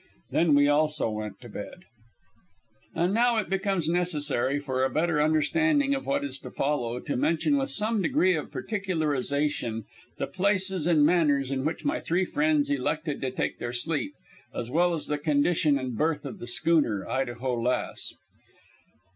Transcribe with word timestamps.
Then 0.31 0.55
we 0.55 0.67
also 0.67 1.11
went 1.11 1.39
to 1.41 1.49
bed. 1.49 1.83
And 2.95 3.13
now 3.13 3.37
it 3.37 3.51
becomes 3.51 3.87
necessary, 3.87 4.57
for 4.59 4.83
a 4.83 4.89
better 4.89 5.21
understanding 5.21 5.93
of 5.93 6.07
what 6.07 6.23
is 6.25 6.39
to 6.39 6.49
follow, 6.49 6.99
to 6.99 7.15
mention 7.15 7.55
with 7.55 7.69
some 7.69 8.01
degree 8.01 8.33
of 8.33 8.49
particularization 8.49 9.83
the 10.17 10.25
places 10.25 10.87
and 10.87 11.05
manners 11.05 11.51
in 11.51 11.63
which 11.65 11.85
my 11.85 11.99
three 11.99 12.25
friends 12.25 12.71
elected 12.71 13.21
to 13.21 13.29
take 13.29 13.59
their 13.59 13.73
sleep, 13.73 14.13
as 14.55 14.71
well 14.71 14.95
as 14.95 15.05
the 15.05 15.19
condition 15.19 15.77
and 15.77 15.95
berth 15.99 16.25
of 16.25 16.39
the 16.39 16.47
schooner 16.47 17.07
Idaho 17.07 17.53
Lass. 17.53 18.15